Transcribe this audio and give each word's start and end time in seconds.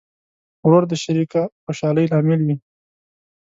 ورور 0.65 0.83
د 0.87 0.93
شریکه 1.03 1.41
خوشحالۍ 1.63 2.05
لامل 2.11 2.39
وي. 2.47 2.55